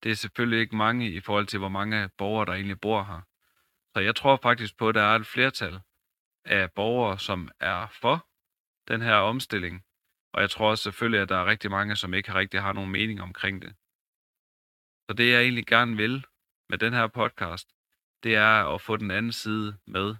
Det 0.02 0.10
er 0.10 0.14
selvfølgelig 0.14 0.60
ikke 0.60 0.76
mange 0.76 1.10
i 1.10 1.20
forhold 1.20 1.46
til, 1.46 1.58
hvor 1.58 1.68
mange 1.68 2.08
borgere, 2.18 2.46
der 2.46 2.52
egentlig 2.52 2.80
bor 2.80 3.02
her. 3.04 3.20
Så 3.96 4.00
jeg 4.00 4.16
tror 4.16 4.36
faktisk 4.36 4.76
på, 4.76 4.88
at 4.88 4.94
der 4.94 5.02
er 5.02 5.16
et 5.16 5.26
flertal 5.26 5.80
af 6.44 6.72
borgere, 6.72 7.18
som 7.18 7.48
er 7.60 7.86
for 8.00 8.28
den 8.88 9.02
her 9.02 9.14
omstilling. 9.14 9.84
Og 10.32 10.40
jeg 10.40 10.50
tror 10.50 10.70
også 10.70 10.82
selvfølgelig, 10.84 11.20
at 11.20 11.28
der 11.28 11.36
er 11.36 11.46
rigtig 11.46 11.70
mange, 11.70 11.96
som 11.96 12.14
ikke 12.14 12.34
rigtig 12.34 12.62
har 12.62 12.72
nogen 12.72 12.90
mening 12.90 13.22
omkring 13.22 13.62
det. 13.62 13.70
Så 15.06 15.14
det 15.18 15.32
jeg 15.32 15.42
egentlig 15.42 15.66
gerne 15.66 15.96
vil 15.96 16.24
med 16.68 16.78
den 16.78 16.92
her 16.92 17.06
podcast, 17.06 17.68
det 18.22 18.34
er 18.34 18.74
at 18.74 18.80
få 18.80 18.96
den 18.96 19.10
anden 19.10 19.32
side 19.32 19.78
med. 19.86 20.16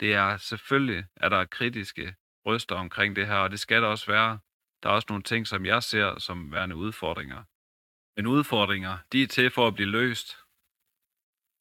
Det 0.00 0.14
er 0.14 0.36
selvfølgelig, 0.36 1.04
at 1.16 1.30
der 1.30 1.38
er 1.38 1.44
kritiske 1.44 2.16
røster 2.46 2.76
omkring 2.76 3.16
det 3.16 3.26
her, 3.26 3.36
og 3.36 3.50
det 3.50 3.60
skal 3.60 3.82
der 3.82 3.88
også 3.88 4.06
være. 4.06 4.38
Der 4.82 4.88
er 4.88 4.92
også 4.92 5.06
nogle 5.08 5.22
ting, 5.22 5.46
som 5.46 5.66
jeg 5.66 5.82
ser 5.82 6.18
som 6.18 6.52
værende 6.52 6.76
udfordringer. 6.76 7.42
Men 8.16 8.26
udfordringer, 8.26 8.98
de 9.12 9.22
er 9.22 9.26
til 9.26 9.50
for 9.50 9.66
at 9.66 9.74
blive 9.74 9.90
løst. 9.90 10.41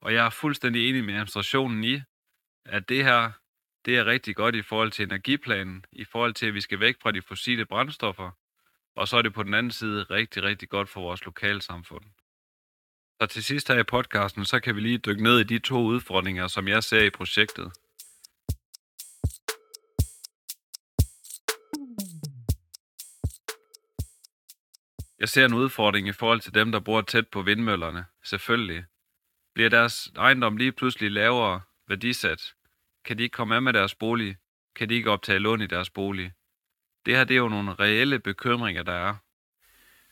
Og 0.01 0.13
jeg 0.13 0.25
er 0.25 0.29
fuldstændig 0.29 0.89
enig 0.89 1.03
med 1.03 1.13
administrationen 1.13 1.84
i, 1.84 2.01
at 2.65 2.89
det 2.89 3.03
her, 3.03 3.31
det 3.86 3.98
er 3.98 4.05
rigtig 4.05 4.36
godt 4.36 4.55
i 4.55 4.62
forhold 4.62 4.91
til 4.91 5.05
energiplanen, 5.05 5.86
i 5.91 6.05
forhold 6.05 6.34
til, 6.34 6.46
at 6.46 6.53
vi 6.53 6.62
skal 6.62 6.79
væk 6.79 6.96
fra 7.01 7.12
de 7.12 7.22
fossile 7.22 7.65
brændstoffer, 7.65 8.31
og 8.96 9.08
så 9.08 9.17
er 9.17 9.22
det 9.22 9.34
på 9.34 9.43
den 9.43 9.53
anden 9.53 9.72
side 9.72 10.03
rigtig, 10.03 10.43
rigtig 10.43 10.70
godt 10.70 10.89
for 10.89 11.01
vores 11.01 11.25
lokalsamfund. 11.25 12.05
Så 13.22 13.27
til 13.27 13.43
sidst 13.43 13.67
her 13.67 13.79
i 13.79 13.84
podcasten, 13.84 14.46
så 14.46 14.60
kan 14.60 14.75
vi 14.75 14.81
lige 14.81 14.98
dykke 14.98 15.24
ned 15.24 15.39
i 15.39 15.43
de 15.43 15.60
to 15.60 15.77
udfordringer, 15.84 16.48
som 16.48 16.67
jeg 16.67 16.84
ser 16.84 17.03
i 17.03 17.10
projektet. 17.10 17.72
Jeg 25.20 25.29
ser 25.29 25.46
en 25.46 25.53
udfordring 25.53 26.08
i 26.08 26.12
forhold 26.12 26.39
til 26.41 26.53
dem, 26.53 26.72
der 26.72 26.79
bor 26.79 27.01
tæt 27.01 27.27
på 27.27 27.41
vindmøllerne. 27.41 28.05
Selvfølgelig. 28.24 28.86
Bliver 29.53 29.70
deres 29.70 30.12
ejendom 30.15 30.58
lige 30.58 30.72
pludselig 30.72 31.12
lavere 31.12 31.62
værdisat? 31.88 32.53
Kan 33.05 33.17
de 33.17 33.24
ikke 33.24 33.34
komme 33.34 33.55
af 33.55 33.62
med 33.62 33.74
deres 33.74 33.96
bolig? 33.96 34.38
Kan 34.75 34.89
de 34.89 34.93
ikke 34.93 35.12
optage 35.12 35.39
lån 35.39 35.62
i 35.62 35.67
deres 35.67 35.89
bolig? 35.89 36.34
Det 37.05 37.17
her 37.17 37.24
det 37.24 37.34
er 37.34 37.39
jo 37.39 37.50
nogle 37.50 37.74
reelle 37.74 38.20
bekymringer, 38.20 38.84
der 38.84 38.93
er. 38.93 39.15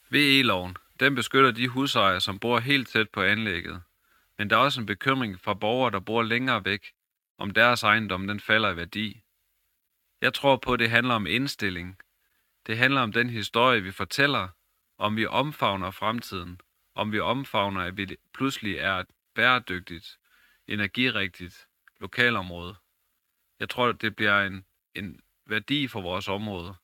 VE-loven, 0.09 0.77
den 0.99 1.15
beskytter 1.15 1.51
de 1.51 1.67
husejere, 1.67 2.21
som 2.21 2.39
bor 2.39 2.59
helt 2.59 2.89
tæt 2.89 3.09
på 3.09 3.21
anlægget. 3.21 3.81
Men 4.37 4.49
der 4.49 4.55
er 4.55 4.59
også 4.59 4.79
en 4.79 4.85
bekymring 4.85 5.39
fra 5.39 5.53
borgere, 5.53 5.91
der 5.91 5.99
bor 5.99 6.23
længere 6.23 6.65
væk, 6.65 6.93
om 7.37 7.51
deres 7.51 7.83
ejendom 7.83 8.27
den 8.27 8.39
falder 8.39 8.69
i 8.69 8.77
værdi. 8.77 9.21
Jeg 10.21 10.33
tror 10.33 10.55
på, 10.55 10.73
at 10.73 10.79
det 10.79 10.89
handler 10.89 11.13
om 11.13 11.27
indstilling. 11.27 11.97
Det 12.67 12.77
handler 12.77 13.01
om 13.01 13.11
den 13.11 13.29
historie, 13.29 13.81
vi 13.81 13.91
fortæller, 13.91 14.47
om 14.97 15.15
vi 15.15 15.25
omfavner 15.25 15.91
fremtiden, 15.91 16.61
om 16.95 17.11
vi 17.11 17.19
omfavner, 17.19 17.81
at 17.81 17.97
vi 17.97 18.17
pludselig 18.33 18.75
er 18.75 19.03
bæredygtigt, 19.35 20.19
energirigtigt 20.67 21.67
lokalområde. 21.99 22.75
Jeg 23.59 23.69
tror, 23.69 23.91
det 23.91 24.15
bliver 24.15 24.41
en, 24.41 24.65
en 24.95 25.21
værdi 25.45 25.87
for 25.87 26.01
vores 26.01 26.27
område, 26.27 26.75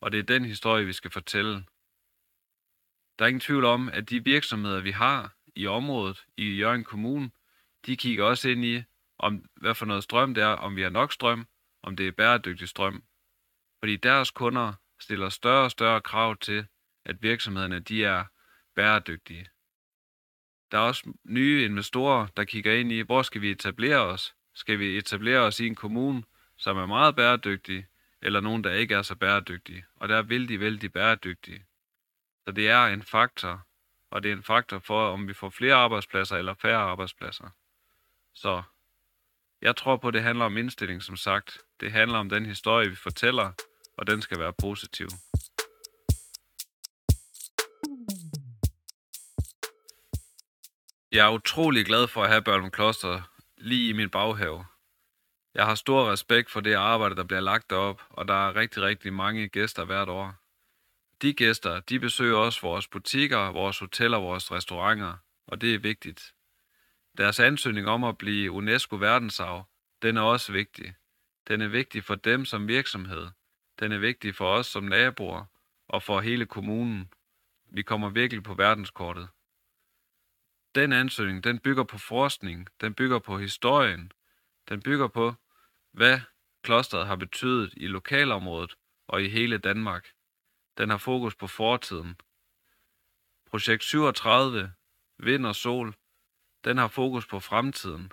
og 0.00 0.12
det 0.12 0.18
er 0.18 0.22
den 0.22 0.44
historie, 0.44 0.84
vi 0.84 0.92
skal 0.92 1.10
fortælle. 1.10 1.54
Der 3.18 3.24
er 3.24 3.26
ingen 3.26 3.40
tvivl 3.40 3.64
om, 3.64 3.88
at 3.88 4.10
de 4.10 4.24
virksomheder, 4.24 4.80
vi 4.80 4.90
har 4.90 5.36
i 5.54 5.66
området 5.66 6.24
i 6.36 6.56
Jørgen 6.56 6.84
Kommune, 6.84 7.30
de 7.86 7.96
kigger 7.96 8.24
også 8.24 8.48
ind 8.48 8.64
i, 8.64 8.82
om 9.18 9.44
hvad 9.54 9.74
for 9.74 9.86
noget 9.86 10.04
strøm 10.04 10.34
det 10.34 10.42
er, 10.42 10.46
om 10.46 10.76
vi 10.76 10.82
har 10.82 10.90
nok 10.90 11.12
strøm, 11.12 11.46
om 11.82 11.96
det 11.96 12.08
er 12.08 12.12
bæredygtig 12.12 12.68
strøm. 12.68 13.04
Fordi 13.78 13.96
deres 13.96 14.30
kunder 14.30 14.72
stiller 15.00 15.28
større 15.28 15.64
og 15.64 15.70
større 15.70 16.00
krav 16.00 16.36
til, 16.36 16.66
at 17.04 17.22
virksomhederne 17.22 17.80
de 17.80 18.04
er 18.04 18.24
bæredygtige. 18.74 19.48
Der 20.72 20.78
er 20.78 20.82
også 20.82 21.12
nye 21.24 21.64
investorer, 21.64 22.26
der 22.36 22.44
kigger 22.44 22.72
ind 22.72 22.92
i, 22.92 23.00
hvor 23.00 23.22
skal 23.22 23.40
vi 23.40 23.50
etablere 23.50 23.98
os? 23.98 24.34
Skal 24.54 24.78
vi 24.78 24.98
etablere 24.98 25.40
os 25.40 25.60
i 25.60 25.66
en 25.66 25.74
kommune, 25.74 26.22
som 26.56 26.76
er 26.76 26.86
meget 26.86 27.16
bæredygtig, 27.16 27.86
eller 28.22 28.40
nogen, 28.40 28.64
der 28.64 28.72
ikke 28.72 28.94
er 28.94 29.02
så 29.02 29.14
bæredygtige? 29.14 29.84
Og 29.96 30.08
der 30.08 30.16
er 30.16 30.22
vældig, 30.22 30.60
vældig 30.60 30.92
bæredygtige. 30.92 31.64
Så 32.44 32.52
det 32.52 32.68
er 32.68 32.86
en 32.86 33.02
faktor, 33.02 33.66
og 34.10 34.22
det 34.22 34.28
er 34.28 34.36
en 34.36 34.42
faktor 34.42 34.78
for, 34.78 35.12
om 35.12 35.28
vi 35.28 35.34
får 35.34 35.50
flere 35.50 35.74
arbejdspladser 35.74 36.36
eller 36.36 36.54
færre 36.54 36.82
arbejdspladser. 36.82 37.48
Så 38.34 38.62
jeg 39.62 39.76
tror 39.76 39.96
på, 39.96 40.08
at 40.08 40.14
det 40.14 40.22
handler 40.22 40.44
om 40.44 40.56
indstilling, 40.56 41.02
som 41.02 41.16
sagt. 41.16 41.58
Det 41.80 41.92
handler 41.92 42.18
om 42.18 42.28
den 42.28 42.46
historie, 42.46 42.88
vi 42.88 42.96
fortæller, 42.96 43.52
og 43.96 44.06
den 44.06 44.22
skal 44.22 44.38
være 44.38 44.52
positiv. 44.52 45.08
Jeg 51.12 51.26
er 51.26 51.32
utrolig 51.32 51.86
glad 51.86 52.08
for 52.08 52.22
at 52.22 52.28
have 52.28 52.42
Børnum 52.42 52.70
Kloster 52.70 53.22
lige 53.56 53.88
i 53.88 53.92
min 53.92 54.10
baghave. 54.10 54.66
Jeg 55.54 55.66
har 55.66 55.74
stor 55.74 56.12
respekt 56.12 56.50
for 56.50 56.60
det 56.60 56.74
arbejde, 56.74 57.16
der 57.16 57.24
bliver 57.24 57.40
lagt 57.40 57.72
op, 57.72 58.02
og 58.10 58.28
der 58.28 58.48
er 58.48 58.56
rigtig, 58.56 58.82
rigtig 58.82 59.12
mange 59.12 59.48
gæster 59.48 59.84
hvert 59.84 60.08
år. 60.08 60.34
De 61.22 61.34
gæster, 61.34 61.80
de 61.80 62.00
besøger 62.00 62.36
også 62.36 62.60
vores 62.60 62.88
butikker, 62.88 63.38
vores 63.38 63.78
hoteller, 63.78 64.18
vores 64.18 64.52
restauranter, 64.52 65.16
og 65.46 65.60
det 65.60 65.74
er 65.74 65.78
vigtigt. 65.78 66.34
Deres 67.18 67.40
ansøgning 67.40 67.88
om 67.88 68.04
at 68.04 68.18
blive 68.18 68.50
UNESCO 68.50 68.96
verdensarv, 68.96 69.64
den 70.02 70.16
er 70.16 70.22
også 70.22 70.52
vigtig. 70.52 70.94
Den 71.48 71.60
er 71.60 71.68
vigtig 71.68 72.04
for 72.04 72.14
dem 72.14 72.44
som 72.44 72.68
virksomhed. 72.68 73.28
Den 73.80 73.92
er 73.92 73.98
vigtig 73.98 74.34
for 74.34 74.48
os 74.48 74.66
som 74.66 74.84
naboer 74.84 75.44
og 75.88 76.02
for 76.02 76.20
hele 76.20 76.46
kommunen. 76.46 77.12
Vi 77.70 77.82
kommer 77.82 78.08
virkelig 78.08 78.42
på 78.42 78.54
verdenskortet. 78.54 79.28
Den 80.76 80.92
ansøgning, 80.92 81.44
den 81.44 81.58
bygger 81.58 81.84
på 81.84 81.98
forskning, 81.98 82.68
den 82.80 82.94
bygger 82.94 83.18
på 83.18 83.38
historien, 83.38 84.12
den 84.68 84.82
bygger 84.82 85.08
på, 85.08 85.34
hvad 85.92 86.20
klosteret 86.62 87.06
har 87.06 87.16
betydet 87.16 87.74
i 87.76 87.86
lokalområdet 87.86 88.74
og 89.08 89.22
i 89.22 89.28
hele 89.28 89.58
Danmark. 89.58 90.08
Den 90.78 90.90
har 90.90 90.96
fokus 90.96 91.34
på 91.34 91.46
fortiden. 91.46 92.16
Projekt 93.46 93.82
37, 93.82 94.72
Vind 95.18 95.46
og 95.46 95.56
Sol, 95.56 95.94
den 96.64 96.78
har 96.78 96.88
fokus 96.88 97.26
på 97.26 97.40
fremtiden. 97.40 98.12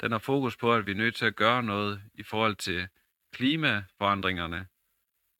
Den 0.00 0.12
har 0.12 0.18
fokus 0.18 0.56
på, 0.56 0.74
at 0.74 0.86
vi 0.86 0.90
er 0.90 0.96
nødt 0.96 1.14
til 1.16 1.26
at 1.26 1.36
gøre 1.36 1.62
noget 1.62 2.02
i 2.14 2.22
forhold 2.22 2.56
til 2.56 2.88
klimaforandringerne. 3.32 4.66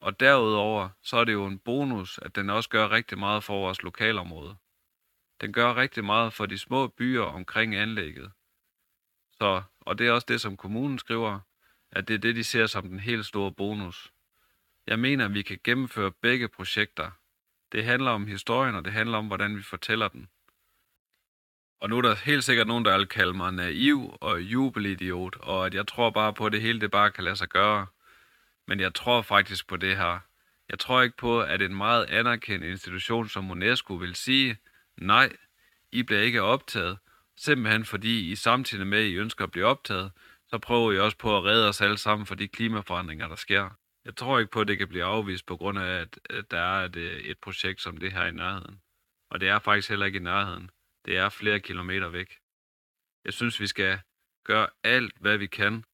Og 0.01 0.21
derudover, 0.21 0.89
så 1.03 1.17
er 1.17 1.25
det 1.25 1.33
jo 1.33 1.47
en 1.47 1.59
bonus, 1.59 2.19
at 2.19 2.35
den 2.35 2.51
også 2.51 2.69
gør 2.69 2.91
rigtig 2.91 3.19
meget 3.19 3.45
for 3.45 3.55
vores 3.61 3.83
lokalområde. 3.83 4.57
Den 5.41 5.53
gør 5.53 5.77
rigtig 5.77 6.05
meget 6.05 6.33
for 6.33 6.47
de 6.47 6.59
små 6.59 6.87
byer 6.87 7.23
omkring 7.23 7.75
anlægget. 7.75 8.33
Så, 9.33 9.63
og 9.81 9.99
det 9.99 10.07
er 10.07 10.13
også 10.13 10.27
det, 10.29 10.41
som 10.41 10.57
kommunen 10.57 10.99
skriver, 10.99 11.41
at 11.91 12.09
det 12.09 12.15
er 12.15 12.19
det, 12.19 12.37
de 12.37 12.45
ser 12.45 12.67
som 12.67 12.89
den 12.89 13.01
helt 13.01 13.27
store 13.27 13.53
bonus. 13.53 14.13
Jeg 14.87 14.99
mener, 14.99 15.25
at 15.25 15.35
vi 15.35 15.43
kan 15.43 15.59
gennemføre 15.65 16.13
begge 16.13 16.49
projekter. 16.49 17.11
Det 17.73 17.85
handler 17.85 18.11
om 18.11 18.27
historien, 18.27 18.75
og 18.75 18.85
det 18.85 18.93
handler 18.93 19.19
om, 19.19 19.27
hvordan 19.27 19.57
vi 19.57 19.63
fortæller 19.63 20.09
den. 20.09 20.29
Og 21.81 21.91
nu 21.91 21.99
er 21.99 22.03
der 22.03 22.15
helt 22.15 22.45
sikkert 22.45 22.67
nogen, 22.67 22.85
der 22.85 22.99
vil 22.99 23.07
kalde 23.07 23.33
mig 23.33 23.53
naiv 23.53 24.17
og 24.21 24.43
jubelidiot, 24.43 25.37
og 25.37 25.67
at 25.67 25.75
jeg 25.75 25.87
tror 25.87 26.11
bare 26.11 26.35
på, 26.35 26.47
at 26.47 26.53
det 26.53 26.61
hele 26.61 26.81
det 26.81 26.91
bare 26.91 27.11
kan 27.11 27.25
lade 27.25 27.37
sig 27.37 27.49
gøre. 27.49 27.87
Men 28.67 28.81
jeg 28.81 28.95
tror 28.95 29.23
faktisk 29.23 29.67
på 29.67 29.77
det 29.77 29.97
her. 29.97 30.19
Jeg 30.69 30.79
tror 30.79 31.03
ikke 31.03 31.17
på, 31.17 31.41
at 31.41 31.63
en 31.63 31.75
meget 31.75 32.05
anerkendt 32.05 32.65
institution 32.65 33.29
som 33.29 33.51
UNESCO 33.51 33.95
vil 33.95 34.15
sige, 34.15 34.57
nej, 35.01 35.37
I 35.93 36.03
bliver 36.03 36.21
ikke 36.21 36.43
optaget, 36.43 36.99
simpelthen 37.37 37.85
fordi 37.85 38.31
I 38.31 38.35
samtidig 38.35 38.87
med, 38.87 38.99
at 38.99 39.05
I 39.05 39.15
ønsker 39.15 39.45
at 39.45 39.51
blive 39.51 39.67
optaget, 39.67 40.13
så 40.49 40.59
prøver 40.59 40.93
I 40.93 40.99
også 40.99 41.19
på 41.19 41.37
at 41.37 41.45
redde 41.45 41.69
os 41.69 41.81
alle 41.81 41.99
sammen 41.99 42.27
for 42.27 42.35
de 42.35 42.49
klimaforandringer, 42.49 43.29
der 43.29 43.37
sker. 43.37 43.71
Jeg 44.05 44.17
tror 44.17 44.39
ikke 44.39 44.51
på, 44.51 44.61
at 44.61 44.69
det 44.69 44.79
kan 44.79 44.89
blive 44.89 45.05
afvist 45.05 45.47
på 45.47 45.57
grund 45.57 45.79
af, 45.79 46.07
at 46.31 46.51
der 46.51 46.59
er 46.59 46.85
et, 46.85 46.97
øh, 46.97 47.21
et 47.21 47.39
projekt 47.39 47.81
som 47.81 47.97
det 47.97 48.13
her 48.13 48.27
i 48.27 48.33
nærheden. 48.33 48.81
Og 49.31 49.41
det 49.41 49.49
er 49.49 49.59
faktisk 49.59 49.89
heller 49.89 50.07
ikke 50.07 50.19
i 50.19 50.23
nærheden. 50.23 50.71
Det 51.05 51.17
er 51.17 51.29
flere 51.29 51.61
kilometer 51.61 52.09
væk. 52.09 52.35
Jeg 53.25 53.33
synes, 53.33 53.61
vi 53.61 53.67
skal 53.67 54.01
gøre 54.45 54.69
alt, 54.85 55.13
hvad 55.21 55.39
vi 55.39 55.47
kan, 55.47 55.85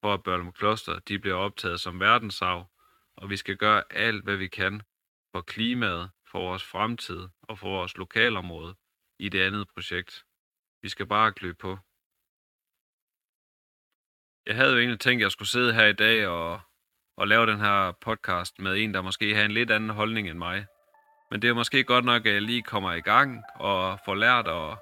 for 0.00 0.14
at 0.14 0.22
Børlum 0.22 0.52
Kloster 0.52 0.98
de 0.98 1.18
bliver 1.18 1.36
optaget 1.36 1.80
som 1.80 2.00
verdensarv, 2.00 2.70
og 3.16 3.30
vi 3.30 3.36
skal 3.36 3.56
gøre 3.56 3.82
alt, 3.90 4.24
hvad 4.24 4.36
vi 4.36 4.48
kan 4.48 4.82
for 5.32 5.40
klimaet, 5.40 6.10
for 6.30 6.38
vores 6.38 6.64
fremtid 6.64 7.28
og 7.42 7.58
for 7.58 7.68
vores 7.68 7.96
lokalområde 7.96 8.74
i 9.18 9.28
det 9.28 9.42
andet 9.42 9.68
projekt. 9.74 10.24
Vi 10.82 10.88
skal 10.88 11.06
bare 11.06 11.32
klø 11.32 11.52
på. 11.52 11.78
Jeg 14.46 14.56
havde 14.56 14.72
jo 14.72 14.78
egentlig 14.78 15.00
tænkt, 15.00 15.20
at 15.20 15.24
jeg 15.24 15.30
skulle 15.32 15.48
sidde 15.48 15.74
her 15.74 15.86
i 15.86 15.92
dag 15.92 16.26
og, 16.26 16.60
og 17.16 17.28
lave 17.28 17.46
den 17.46 17.60
her 17.60 17.92
podcast 17.92 18.58
med 18.58 18.76
en, 18.76 18.94
der 18.94 19.02
måske 19.02 19.34
har 19.34 19.44
en 19.44 19.50
lidt 19.50 19.70
anden 19.70 19.90
holdning 19.90 20.28
end 20.28 20.38
mig. 20.38 20.66
Men 21.30 21.42
det 21.42 21.50
er 21.50 21.54
måske 21.54 21.84
godt 21.84 22.04
nok, 22.04 22.26
at 22.26 22.32
jeg 22.32 22.42
lige 22.42 22.62
kommer 22.62 22.92
i 22.92 23.00
gang 23.00 23.42
og 23.54 23.98
får 24.04 24.14
lært 24.14 24.48
at, 24.48 24.78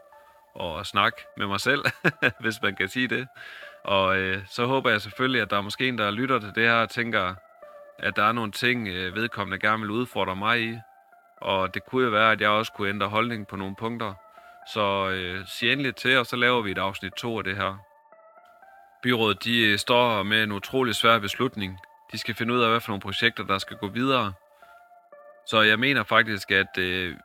at 0.64 0.86
snakke 0.86 1.18
med 1.36 1.46
mig 1.46 1.60
selv, 1.60 1.84
hvis 2.42 2.62
man 2.62 2.76
kan 2.76 2.88
sige 2.88 3.08
det. 3.08 3.28
Og 3.84 4.18
øh, 4.18 4.46
så 4.46 4.66
håber 4.66 4.90
jeg 4.90 5.00
selvfølgelig, 5.00 5.42
at 5.42 5.50
der 5.50 5.56
er 5.56 5.60
måske 5.60 5.88
en, 5.88 5.98
der 5.98 6.10
lytter 6.10 6.38
til 6.38 6.54
det 6.54 6.62
her 6.62 6.74
og 6.74 6.90
tænker, 6.90 7.34
at 7.98 8.16
der 8.16 8.22
er 8.22 8.32
nogle 8.32 8.52
ting, 8.52 8.88
øh, 8.88 9.14
vedkommende 9.14 9.58
gerne 9.58 9.82
vil 9.82 9.90
udfordre 9.90 10.36
mig 10.36 10.62
i. 10.62 10.78
Og 11.40 11.74
det 11.74 11.86
kunne 11.86 12.04
jo 12.04 12.10
være, 12.10 12.32
at 12.32 12.40
jeg 12.40 12.48
også 12.48 12.72
kunne 12.72 12.88
ændre 12.88 13.08
holdning 13.08 13.46
på 13.46 13.56
nogle 13.56 13.76
punkter. 13.76 14.14
Så 14.72 15.08
øh, 15.08 15.46
sig 15.46 15.72
endelig 15.72 15.96
til, 15.96 16.18
og 16.18 16.26
så 16.26 16.36
laver 16.36 16.62
vi 16.62 16.70
et 16.70 16.78
afsnit 16.78 17.12
2 17.12 17.38
af 17.38 17.44
det 17.44 17.56
her. 17.56 17.76
Byrådet 19.02 19.44
de 19.44 19.60
øh, 19.60 19.78
står 19.78 20.22
med 20.22 20.42
en 20.42 20.52
utrolig 20.52 20.94
svær 20.94 21.18
beslutning. 21.18 21.78
De 22.12 22.18
skal 22.18 22.34
finde 22.34 22.54
ud 22.54 22.60
af, 22.60 22.70
hvad 22.70 22.80
for 22.80 22.90
nogle 22.90 23.00
projekter, 23.00 23.44
der 23.44 23.58
skal 23.58 23.76
gå 23.76 23.88
videre. 23.88 24.32
Så 25.46 25.60
jeg 25.60 25.78
mener 25.78 26.02
faktisk, 26.02 26.50
at 26.50 26.78
øh, 26.78 27.16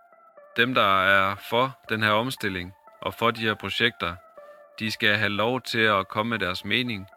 dem, 0.58 0.74
der 0.74 1.04
er 1.04 1.36
for 1.50 1.80
den 1.90 2.04
her 2.04 2.12
omstilling 2.12 2.74
og 3.02 3.14
for 3.14 3.32
de 3.32 3.42
her 3.42 3.54
projekter, 3.54 4.16
de 4.80 4.92
skal 4.92 5.16
have 5.16 5.30
lov 5.30 5.62
til 5.62 5.80
at 5.80 6.08
komme 6.08 6.30
med 6.30 6.40
deres 6.40 6.66
mening. 6.66 7.08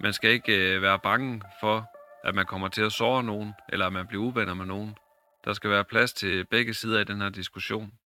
Man 0.00 0.12
skal 0.12 0.30
ikke 0.30 0.74
øh, 0.74 0.82
være 0.82 0.98
bange 0.98 1.42
for, 1.60 1.90
at 2.24 2.34
man 2.34 2.46
kommer 2.46 2.68
til 2.68 2.82
at 2.82 2.92
såre 2.92 3.22
nogen, 3.22 3.54
eller 3.68 3.86
at 3.86 3.92
man 3.92 4.06
bliver 4.06 4.24
uvenner 4.24 4.54
med 4.54 4.66
nogen. 4.66 4.96
Der 5.48 5.54
skal 5.54 5.70
være 5.70 5.84
plads 5.84 6.12
til 6.12 6.44
begge 6.44 6.74
sider 6.74 7.00
i 7.00 7.04
den 7.04 7.20
her 7.20 7.28
diskussion. 7.28 7.92